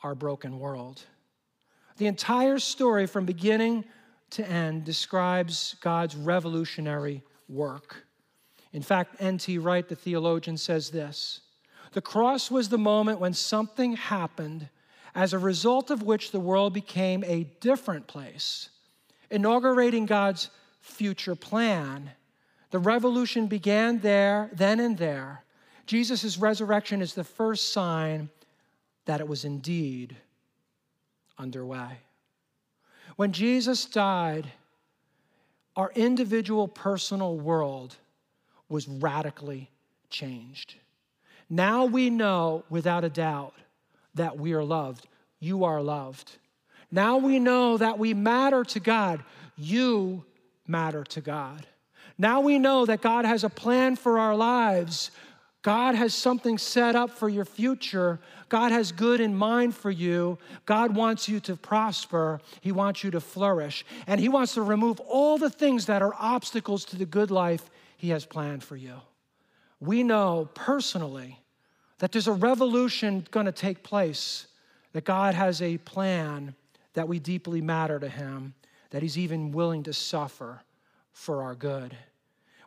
[0.04, 1.04] our broken world.
[1.98, 3.86] The entire story, from beginning
[4.32, 8.06] to end, describes God's revolutionary work.
[8.74, 9.58] In fact, N.T.
[9.58, 11.42] Wright, the theologian, says this
[11.92, 14.70] The cross was the moment when something happened
[15.14, 18.70] as a result of which the world became a different place,
[19.30, 22.12] inaugurating God's future plan.
[22.72, 25.44] The revolution began there, then and there.
[25.86, 28.30] Jesus' resurrection is the first sign
[29.06, 30.16] that it was indeed
[31.38, 31.98] underway.
[33.16, 34.52] When Jesus died,
[35.76, 37.96] our individual personal world
[38.70, 39.70] was radically
[40.10, 40.76] changed.
[41.50, 43.54] Now we know without a doubt
[44.16, 45.08] that we are loved.
[45.40, 46.38] You are loved.
[46.92, 49.24] Now we know that we matter to God.
[49.58, 50.24] You
[50.68, 51.66] matter to God.
[52.18, 55.12] Now we know that God has a plan for our lives.
[55.62, 58.20] God has something set up for your future.
[58.49, 60.39] God has good in mind for you.
[60.66, 62.41] God wants you to prosper.
[62.62, 63.86] He wants you to flourish.
[64.07, 67.70] And He wants to remove all the things that are obstacles to the good life
[67.95, 68.95] He has planned for you.
[69.80, 71.39] We know personally
[71.99, 74.47] that there's a revolution going to take place,
[74.93, 76.55] that God has a plan
[76.93, 78.55] that we deeply matter to Him,
[78.89, 80.64] that He's even willing to suffer
[81.14, 81.95] for our good.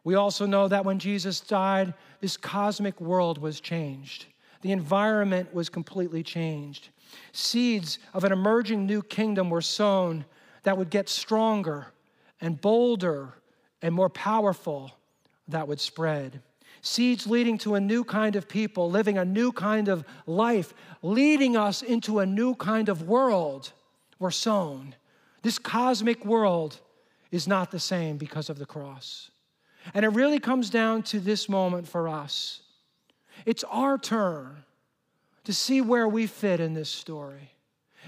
[0.05, 4.27] We also know that when Jesus died, this cosmic world was changed.
[4.61, 6.89] The environment was completely changed.
[7.33, 10.25] Seeds of an emerging new kingdom were sown
[10.63, 11.87] that would get stronger
[12.41, 13.35] and bolder
[13.83, 14.93] and more powerful
[15.49, 16.43] that would spread
[16.85, 21.57] seeds leading to a new kind of people, living a new kind of life, leading
[21.57, 23.73] us into a new kind of world
[24.19, 24.95] were sown.
[25.43, 26.81] This cosmic world
[27.31, 29.31] is not the same because of the cross.
[29.93, 32.61] And it really comes down to this moment for us.
[33.45, 34.65] It's our turn
[35.45, 37.51] to see where we fit in this story.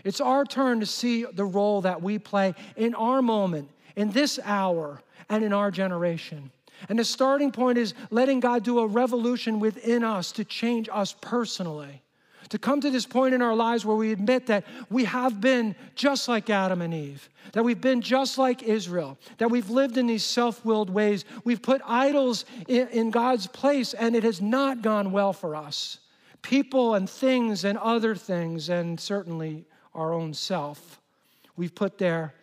[0.05, 4.39] It's our turn to see the role that we play in our moment, in this
[4.45, 6.51] hour, and in our generation.
[6.89, 11.15] And the starting point is letting God do a revolution within us to change us
[11.21, 12.03] personally.
[12.51, 15.75] To come to this point in our lives where we admit that we have been
[15.95, 20.07] just like Adam and Eve, that we've been just like Israel, that we've lived in
[20.07, 21.25] these self willed ways.
[21.45, 25.99] We've put idols in, in, God's place, and it has not gone well for us.
[26.43, 31.01] People and things and other things, and certainly our own self,
[31.57, 32.35] we've put there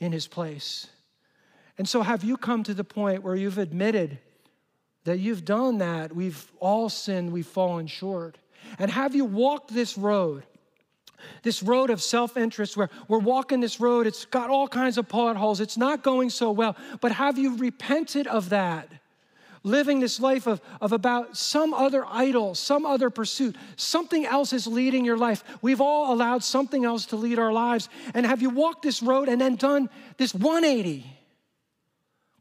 [0.00, 0.88] in His place.
[1.78, 4.18] And so, have you come to the point where you've admitted
[5.04, 6.14] that you've done that?
[6.14, 8.38] We've all sinned, we've fallen short.
[8.78, 10.44] And have you walked this road?
[11.42, 15.08] This road of self interest, where we're walking this road, it's got all kinds of
[15.08, 16.76] potholes, it's not going so well.
[17.00, 18.88] But have you repented of that?
[19.62, 24.66] Living this life of, of about some other idol, some other pursuit, something else is
[24.66, 25.42] leading your life.
[25.62, 27.88] We've all allowed something else to lead our lives.
[28.12, 31.06] And have you walked this road and then done this 180?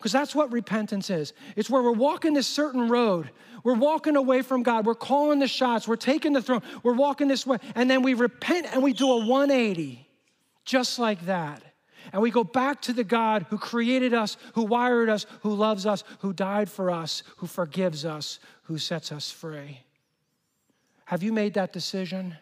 [0.04, 1.32] Because that's what repentance is.
[1.56, 3.30] It's where we're walking this certain road.
[3.64, 4.86] We're walking away from God.
[4.86, 5.88] We're calling the shots.
[5.88, 6.62] We're taking the throne.
[6.84, 7.60] We're walking this way.
[7.74, 10.06] And then we repent and we do a 180,
[10.66, 11.64] just like that.
[12.12, 15.86] And we go back to the God who created us, who wired us, who loves
[15.86, 19.80] us, who died for us, who forgives us, who sets us free.
[21.06, 22.36] Have you made that decision?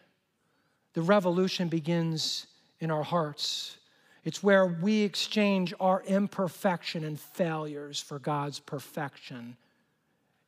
[0.94, 2.48] The revolution begins
[2.80, 3.78] in our hearts.
[4.24, 9.58] It's where we exchange our imperfection and failures for God's perfection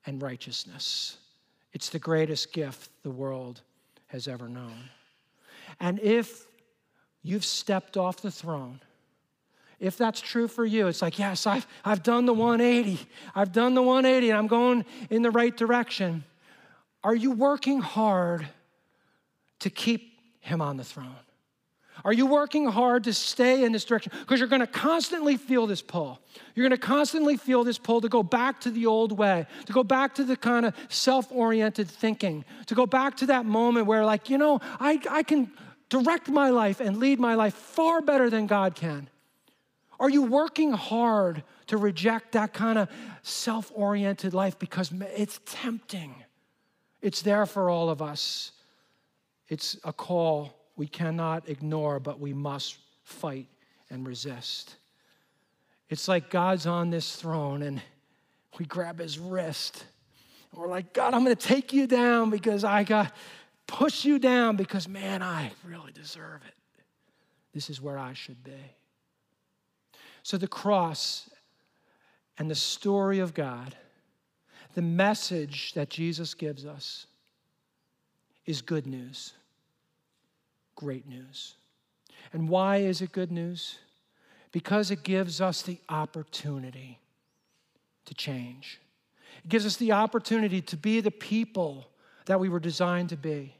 [0.05, 1.17] and righteousness.
[1.73, 3.61] It's the greatest gift the world
[4.07, 4.89] has ever known.
[5.79, 6.45] And if
[7.23, 8.79] you've stepped off the throne,
[9.79, 13.05] if that's true for you, it's like, yes, I've, I've done the 180.
[13.35, 16.23] I've done the 180 and I'm going in the right direction.
[17.03, 18.47] Are you working hard
[19.59, 21.15] to keep him on the throne?
[22.05, 24.11] Are you working hard to stay in this direction?
[24.19, 26.19] Because you're going to constantly feel this pull.
[26.53, 29.73] You're going to constantly feel this pull to go back to the old way, to
[29.73, 33.87] go back to the kind of self oriented thinking, to go back to that moment
[33.87, 35.51] where, like, you know, I, I can
[35.87, 39.09] direct my life and lead my life far better than God can.
[39.97, 42.89] Are you working hard to reject that kind of
[43.21, 46.15] self oriented life because it's tempting?
[47.01, 48.51] It's there for all of us.
[49.47, 53.47] It's a call we cannot ignore, but we must fight
[53.89, 54.75] and resist.
[55.89, 57.81] It's like God's on this throne and
[58.57, 59.85] we grab his wrist
[60.51, 63.13] and we're like, God, I'm going to take you down because I got
[63.67, 66.53] push you down because, man, I really deserve it.
[67.53, 68.51] This is where I should be.
[70.21, 71.29] So the cross
[72.37, 73.75] and the story of God,
[74.73, 77.07] the message that Jesus gives us
[78.45, 79.33] is good news.
[80.75, 81.55] Great news.
[82.31, 83.77] And why is it good news?
[84.51, 86.99] Because it gives us the opportunity
[88.05, 88.79] to change.
[89.43, 91.87] It gives us the opportunity to be the people
[92.25, 93.55] that we were designed to be,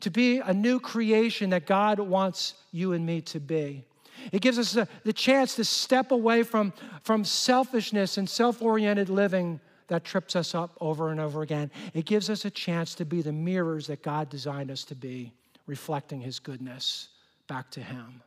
[0.00, 3.84] to be a new creation that God wants you and me to be.
[4.32, 9.08] It gives us the, the chance to step away from, from selfishness and self oriented
[9.08, 11.70] living that trips us up over and over again.
[11.92, 15.32] It gives us a chance to be the mirrors that God designed us to be,
[15.66, 17.08] reflecting His goodness
[17.48, 18.22] back to Him.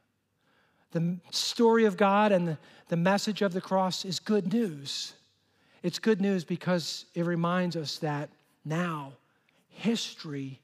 [0.92, 2.58] The story of God and
[2.88, 5.14] the, message of the cross is good news.
[5.84, 8.30] It's good news because it reminds us that
[8.66, 9.14] now
[9.70, 10.60] history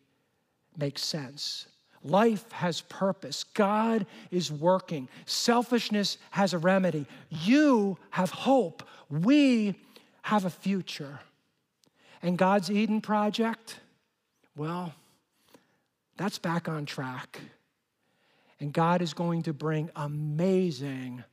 [0.77, 1.67] makes sense.
[2.03, 3.43] Life has purpose.
[3.43, 5.07] God is working.
[5.25, 7.05] Selfishness has a remedy.
[7.29, 8.83] You have hope.
[9.09, 9.75] We
[10.23, 11.19] have a future.
[12.21, 13.79] And God's Eden project,
[14.55, 14.93] well,
[16.17, 17.39] that's back on track.
[18.59, 21.23] And God is going to bring amazing,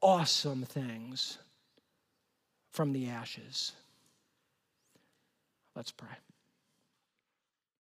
[0.00, 1.38] awesome things
[2.70, 3.72] from the ashes.
[5.74, 6.08] Let's pray.